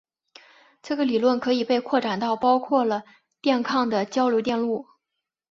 [0.81, 3.03] 这个理论可以被扩展到包括了
[3.39, 4.87] 电抗的交流电路。